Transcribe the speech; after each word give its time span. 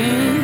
you 0.00 0.39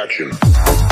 action. 0.00 0.89